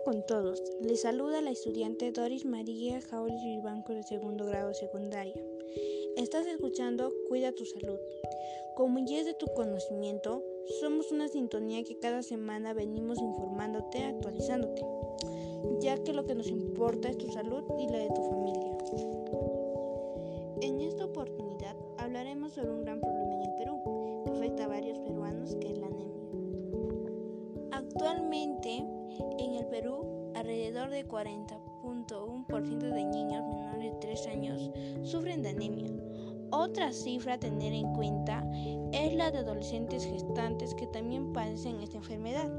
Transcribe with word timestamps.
Con 0.00 0.24
todos, 0.26 0.60
les 0.80 1.02
saluda 1.02 1.42
la 1.42 1.50
estudiante 1.50 2.10
Doris 2.12 2.46
María 2.46 3.02
Jauris 3.02 3.44
Vivanco 3.44 3.92
de 3.92 4.02
segundo 4.02 4.46
grado 4.46 4.72
secundaria. 4.72 5.34
Estás 6.16 6.46
escuchando 6.46 7.12
Cuida 7.28 7.52
tu 7.52 7.66
salud. 7.66 7.98
Como 8.74 8.98
es 8.98 9.26
de 9.26 9.34
tu 9.34 9.46
conocimiento, 9.54 10.42
somos 10.80 11.12
una 11.12 11.28
sintonía 11.28 11.84
que 11.84 11.98
cada 11.98 12.22
semana 12.22 12.72
venimos 12.72 13.20
informándote, 13.20 14.02
actualizándote, 14.04 14.82
ya 15.80 16.02
que 16.02 16.14
lo 16.14 16.24
que 16.24 16.34
nos 16.34 16.48
importa 16.48 17.10
es 17.10 17.18
tu 17.18 17.30
salud 17.30 17.62
y 17.78 17.86
la 17.86 17.98
de 17.98 18.08
tu 18.08 18.22
familia. 18.22 18.78
En 20.62 20.80
esta 20.80 21.04
oportunidad 21.04 21.76
hablaremos 21.98 22.54
sobre 22.54 22.70
un 22.70 22.82
gran 22.82 22.98
problema 22.98 23.34
en 23.34 23.42
el 23.42 23.54
Perú, 23.56 24.22
que 24.24 24.30
afecta 24.30 24.64
a 24.64 24.68
varios 24.68 24.98
peruanos, 25.00 25.54
que 25.56 25.70
es 25.70 25.78
la 25.78 25.86
anemia. 25.86 26.22
Actualmente, 27.72 28.86
Perú, 29.72 30.32
alrededor 30.34 30.90
de 30.90 31.08
40.1% 31.08 32.78
de 32.78 33.04
niños 33.06 33.42
menores 33.48 33.92
de 33.94 33.98
3 34.00 34.26
años 34.26 34.70
sufren 35.02 35.42
de 35.42 35.48
anemia. 35.48 35.90
Otra 36.50 36.92
cifra 36.92 37.34
a 37.34 37.38
tener 37.38 37.72
en 37.72 37.90
cuenta 37.94 38.46
es 38.92 39.14
la 39.14 39.30
de 39.30 39.38
adolescentes 39.38 40.04
gestantes 40.04 40.74
que 40.74 40.86
también 40.88 41.32
padecen 41.32 41.80
esta 41.80 41.96
enfermedad. 41.96 42.50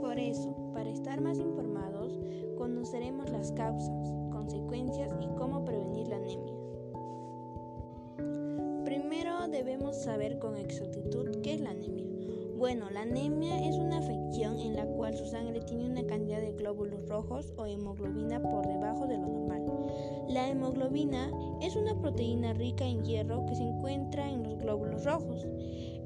Por 0.00 0.18
eso, 0.18 0.56
para 0.72 0.88
estar 0.88 1.20
más 1.20 1.38
informados, 1.38 2.18
conoceremos 2.56 3.28
las 3.28 3.52
causas, 3.52 4.10
consecuencias 4.32 5.14
y 5.20 5.26
cómo 5.36 5.66
prevenir 5.66 6.08
la 6.08 6.16
anemia. 6.16 6.54
Primero 8.86 9.48
debemos 9.48 9.96
saber 9.96 10.38
con 10.38 10.56
exactitud 10.56 11.42
qué 11.42 11.52
es 11.56 11.60
la 11.60 11.72
anemia. 11.72 12.06
Bueno, 12.58 12.90
la 12.90 13.02
anemia 13.02 13.56
es 13.68 13.76
una 13.76 13.98
afección 13.98 14.58
en 14.58 14.74
la 14.74 14.84
cual 14.84 15.16
su 15.16 15.24
sangre 15.26 15.60
tiene 15.60 15.88
una 15.88 16.04
cantidad 16.04 16.40
de 16.40 16.54
glóbulos 16.54 17.08
rojos 17.08 17.52
o 17.56 17.66
hemoglobina 17.66 18.42
por 18.42 18.66
debajo 18.66 19.06
de 19.06 19.16
lo 19.16 19.28
normal. 19.28 19.62
La 20.26 20.48
hemoglobina 20.48 21.30
es 21.62 21.76
una 21.76 21.96
proteína 22.00 22.54
rica 22.54 22.84
en 22.84 23.04
hierro 23.04 23.46
que 23.46 23.54
se 23.54 23.62
encuentra 23.62 24.28
en 24.28 24.42
los 24.42 24.58
glóbulos 24.58 25.04
rojos. 25.04 25.46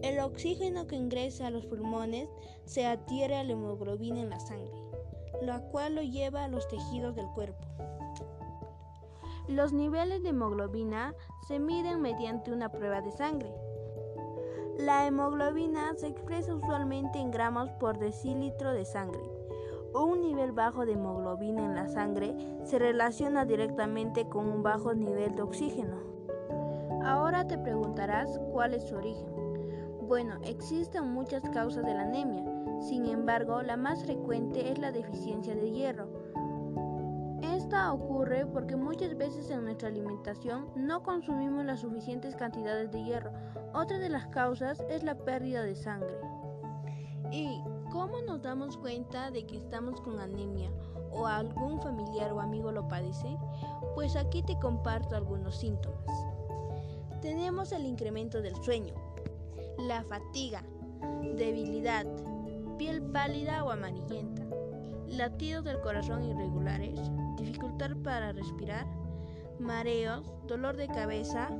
El 0.03 0.21
oxígeno 0.21 0.87
que 0.87 0.97
ingresa 0.97 1.47
a 1.47 1.51
los 1.51 1.65
pulmones 1.65 2.29
se 2.67 2.85
adhiere 2.85 3.37
a 3.37 3.45
la 3.45 3.53
hemoglobina 3.53 4.21
en 4.21 4.29
la 4.29 4.39
sangre, 4.39 4.75
la 5.41 5.63
cual 5.71 5.95
lo 5.95 6.03
lleva 6.03 6.45
a 6.45 6.49
los 6.49 6.69
tejidos 6.69 7.17
del 7.17 7.29
cuerpo. 7.29 7.67
Los 9.49 9.73
niveles 9.73 10.23
de 10.23 10.29
hemoglobina 10.29 11.15
se 11.49 11.59
miden 11.59 12.03
mediante 12.03 12.53
una 12.53 12.69
prueba 12.69 13.01
de 13.01 13.11
sangre. 13.11 13.51
La 14.79 15.07
hemoglobina 15.07 15.95
se 15.97 16.07
expresa 16.07 16.55
usualmente 16.55 17.19
en 17.19 17.31
gramos 17.31 17.71
por 17.73 17.99
decilitro 17.99 18.73
de 18.73 18.85
sangre. 18.85 19.21
Un 19.95 20.23
nivel 20.23 20.53
bajo 20.53 20.87
de 20.87 20.93
hemoglobina 20.93 21.65
en 21.65 21.75
la 21.75 21.89
sangre 21.89 22.35
se 22.65 22.79
relaciona 22.79 23.45
directamente 23.45 24.29
con 24.29 24.49
un 24.49 24.63
bajo 24.63 24.95
nivel 24.95 25.35
de 25.35 25.43
oxígeno. 25.43 25.97
Ahora 27.05 27.47
te 27.47 27.59
preguntarás 27.59 28.41
cuál 28.51 28.73
es 28.73 28.85
su 28.85 28.97
origen. 28.97 29.29
Bueno, 30.09 30.37
existen 30.43 31.07
muchas 31.07 31.43
causas 31.51 31.85
de 31.85 31.95
la 31.95 32.03
anemia, 32.03 32.45
sin 32.81 33.07
embargo, 33.07 33.63
la 33.63 33.77
más 33.77 34.03
frecuente 34.05 34.73
es 34.73 34.79
la 34.79 34.91
deficiencia 34.91 35.55
de 35.55 35.71
hierro 35.71 36.09
ocurre 37.73 38.47
porque 38.47 38.77
muchas 38.77 39.17
veces 39.17 39.51
en 39.51 39.65
nuestra 39.65 39.89
alimentación 39.89 40.67
no 40.77 41.03
consumimos 41.03 41.65
las 41.65 41.81
suficientes 41.81 42.37
cantidades 42.37 42.91
de 42.93 43.03
hierro. 43.03 43.33
Otra 43.73 43.99
de 43.99 44.11
las 44.11 44.27
causas 44.27 44.85
es 44.91 45.03
la 45.03 45.17
pérdida 45.17 45.63
de 45.63 45.75
sangre. 45.75 46.15
¿Y 47.31 47.63
cómo 47.91 48.21
nos 48.27 48.43
damos 48.43 48.77
cuenta 48.77 49.31
de 49.31 49.47
que 49.47 49.57
estamos 49.57 50.01
con 50.03 50.21
anemia 50.21 50.71
o 51.11 51.27
algún 51.27 51.81
familiar 51.81 52.33
o 52.33 52.41
amigo 52.41 52.71
lo 52.71 52.87
padece? 52.89 53.39
Pues 53.95 54.17
aquí 54.17 54.43
te 54.43 54.59
comparto 54.59 55.17
algunos 55.17 55.57
síntomas. 55.57 56.05
Tenemos 57.23 57.73
el 57.73 57.87
incremento 57.87 58.43
del 58.43 58.57
sueño, 58.57 58.95
la 59.79 60.05
fatiga, 60.05 60.63
debilidad, 61.37 62.07
piel 62.77 63.01
pálida 63.01 63.65
o 63.65 63.71
amarillenta, 63.71 64.42
latidos 65.13 65.65
del 65.65 65.81
corazón 65.81 66.25
irregulares, 66.25 66.99
dificultad 67.37 67.91
para 68.03 68.33
respirar, 68.33 68.87
mareos, 69.59 70.31
dolor 70.47 70.77
de 70.77 70.89
cabeza 70.89 71.51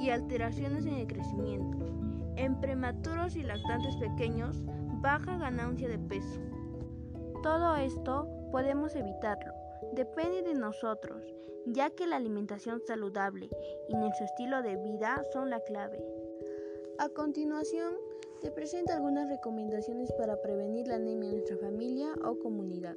y 0.00 0.10
alteraciones 0.10 0.86
en 0.86 0.94
el 0.94 1.06
crecimiento. 1.06 1.86
En 2.36 2.60
prematuros 2.60 3.36
y 3.36 3.42
lactantes 3.42 3.96
pequeños, 3.96 4.62
baja 5.00 5.36
ganancia 5.38 5.88
de 5.88 5.98
peso. 5.98 6.40
Todo 7.42 7.76
esto 7.76 8.28
podemos 8.50 8.94
evitarlo. 8.94 9.52
Depende 9.92 10.42
de 10.42 10.54
nosotros, 10.54 11.22
ya 11.66 11.90
que 11.90 12.06
la 12.06 12.16
alimentación 12.16 12.80
saludable 12.86 13.48
y 13.88 13.94
nuestro 13.94 14.24
estilo 14.26 14.62
de 14.62 14.76
vida 14.76 15.22
son 15.32 15.50
la 15.50 15.60
clave. 15.60 16.02
A 16.98 17.08
continuación, 17.08 17.94
te 18.40 18.50
presento 18.50 18.92
algunas 18.92 19.28
recomendaciones 19.28 20.12
para 20.12 20.40
prevenir 20.40 20.88
la 20.88 20.96
anemia 20.96 21.30
en 21.30 21.36
nuestra 21.36 21.56
familia 21.56 22.12
o 22.24 22.38
comunidad. 22.38 22.96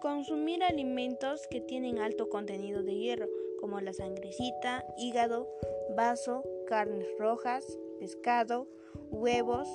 Consumir 0.00 0.62
alimentos 0.62 1.46
que 1.50 1.60
tienen 1.60 1.98
alto 1.98 2.28
contenido 2.28 2.82
de 2.82 2.94
hierro, 2.94 3.26
como 3.60 3.80
la 3.80 3.92
sangrecita, 3.92 4.84
hígado, 4.98 5.48
vaso, 5.96 6.42
carnes 6.66 7.06
rojas, 7.18 7.78
pescado, 7.98 8.68
huevos. 9.10 9.68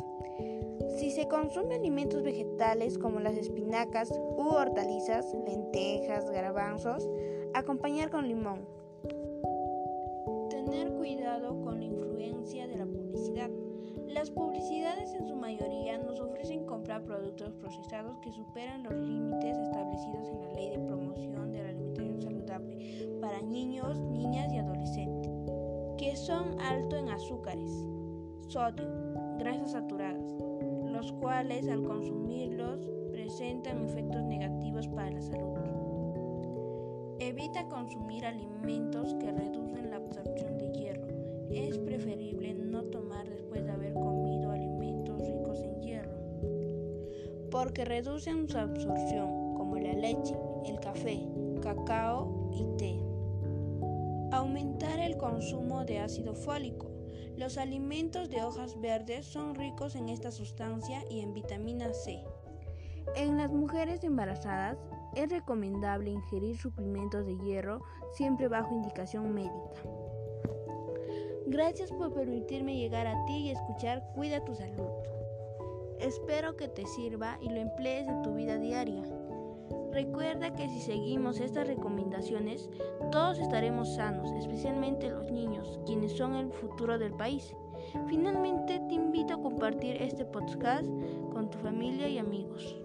Si 0.98 1.12
se 1.12 1.28
consume 1.28 1.76
alimentos 1.76 2.22
vegetales 2.22 2.98
como 2.98 3.20
las 3.20 3.38
espinacas 3.38 4.12
u 4.12 4.50
hortalizas, 4.50 5.26
lentejas, 5.46 6.30
garbanzos, 6.30 7.10
acompañar 7.54 8.12
con 8.12 8.28
limón. 8.28 8.68
Tener 10.50 10.92
cuidado 10.92 11.60
con 11.62 11.80
la 11.80 11.86
influencia 11.86 12.68
de 12.68 12.78
la 12.78 12.86
publicidad. 12.86 13.50
Las 14.10 14.32
publicidades 14.32 15.14
en 15.14 15.28
su 15.28 15.36
mayoría 15.36 16.00
nos 16.00 16.20
ofrecen 16.20 16.66
comprar 16.66 17.04
productos 17.04 17.54
procesados 17.54 18.18
que 18.18 18.32
superan 18.32 18.82
los 18.82 18.94
límites 18.94 19.56
establecidos 19.56 20.28
en 20.30 20.42
la 20.42 20.54
Ley 20.54 20.70
de 20.72 20.80
Promoción 20.80 21.52
de 21.52 21.62
la 21.62 21.70
Alimentación 21.70 22.20
Saludable 22.20 23.08
para 23.22 23.40
niños, 23.44 24.00
niñas 24.00 24.52
y 24.52 24.58
adolescentes, 24.58 25.32
que 26.00 26.16
son 26.16 26.60
altos 26.60 27.00
en 27.00 27.10
azúcares, 27.10 27.72
sodio, 28.48 28.88
grasas 29.38 29.74
saturadas, 29.74 30.34
los 30.86 31.12
cuales 31.14 31.70
al 31.70 31.84
consumirlos 31.84 32.90
presentan 33.12 33.86
efectos 33.86 34.24
negativos 34.24 34.88
para 34.88 35.12
la 35.12 35.22
salud. 35.22 35.50
Evita 37.20 37.70
consumir 37.70 38.26
alimentos 38.26 39.14
que 39.20 39.32
reducen 39.32 39.92
la 39.92 39.98
absorción 39.98 40.58
de 40.58 40.72
hierro. 40.72 41.08
Es 41.52 41.78
porque 47.60 47.84
reducen 47.84 48.48
su 48.48 48.58
absorción, 48.58 49.54
como 49.56 49.76
la 49.76 49.92
leche, 49.92 50.34
el 50.66 50.80
café, 50.80 51.28
cacao 51.62 52.50
y 52.54 52.64
té. 52.78 53.04
Aumentar 54.32 54.98
el 55.02 55.18
consumo 55.18 55.84
de 55.84 56.00
ácido 56.00 56.36
fólico. 56.36 56.90
Los 57.36 57.58
alimentos 57.58 58.30
de 58.30 58.42
hojas 58.44 58.80
verdes 58.80 59.26
son 59.26 59.56
ricos 59.56 59.98
en 59.98 60.08
esta 60.08 60.32
sustancia 60.32 61.04
y 61.10 61.20
en 61.20 61.34
vitamina 61.34 61.94
C. 61.94 62.24
En 63.18 63.36
las 63.36 63.52
mujeres 63.52 64.06
embarazadas 64.06 64.78
es 65.18 65.30
recomendable 65.30 66.12
ingerir 66.12 66.58
suplementos 66.58 67.26
de 67.26 67.38
hierro 67.40 67.82
siempre 68.14 68.48
bajo 68.48 68.74
indicación 68.74 69.34
médica. 69.34 69.82
Gracias 71.46 71.92
por 71.92 72.14
permitirme 72.14 72.78
llegar 72.78 73.06
a 73.06 73.26
ti 73.26 73.34
y 73.34 73.50
escuchar 73.50 74.02
Cuida 74.16 74.46
tu 74.46 74.56
salud. 74.56 75.19
Espero 76.10 76.58
que 76.58 76.68
te 76.68 76.88
sirva 76.88 77.38
y 77.40 77.50
lo 77.50 77.58
emplees 77.58 78.08
en 78.08 78.24
tu 78.24 78.34
vida 78.34 78.58
diaria. 78.58 79.04
Recuerda 79.92 80.56
que 80.56 80.68
si 80.68 80.82
seguimos 80.82 81.40
estas 81.40 81.68
recomendaciones, 81.68 82.68
todos 83.12 83.38
estaremos 83.38 83.94
sanos, 83.94 84.32
especialmente 84.32 85.12
los 85.12 85.32
niños, 85.32 85.80
quienes 85.86 86.14
son 86.14 86.34
el 86.34 86.52
futuro 86.52 86.98
del 86.98 87.14
país. 87.14 87.56
Finalmente, 88.08 88.82
te 88.90 88.96
invito 88.96 89.36
a 89.36 89.42
compartir 89.44 90.02
este 90.02 90.26
podcast 90.26 90.88
con 91.32 91.52
tu 91.52 91.60
familia 91.60 92.08
y 92.08 92.18
amigos. 92.18 92.82